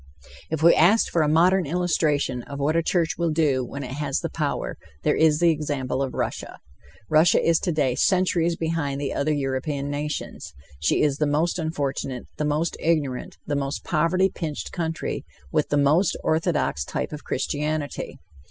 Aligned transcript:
If 0.49 0.63
we 0.63 0.73
asked 0.73 1.11
for 1.11 1.21
a 1.21 1.27
modern 1.29 1.67
illustration 1.67 2.41
of 2.45 2.57
what 2.57 2.75
a 2.75 2.81
church 2.81 3.19
will 3.19 3.29
do 3.29 3.63
when 3.63 3.83
it 3.83 3.91
has 3.91 4.21
the 4.21 4.31
power, 4.31 4.75
there 5.03 5.13
is 5.15 5.37
the 5.37 5.51
example 5.51 6.01
of 6.01 6.15
Russia. 6.15 6.57
Russia 7.07 7.39
is 7.39 7.59
today 7.59 7.93
centuries 7.93 8.55
behind 8.55 8.99
the 8.99 9.13
other 9.13 9.31
European 9.31 9.91
nations. 9.91 10.53
She 10.79 11.03
is 11.03 11.17
the 11.19 11.27
most 11.27 11.59
unfortunate, 11.59 12.25
the 12.37 12.45
most 12.45 12.75
ignorant, 12.79 13.37
the 13.45 13.55
most 13.55 13.83
poverty 13.83 14.29
pinched 14.33 14.71
country, 14.71 15.23
with 15.51 15.69
the 15.69 15.77
most 15.77 16.17
orthodox 16.23 16.83
type 16.83 17.11
of 17.13 17.23
Christianity. 17.23 18.17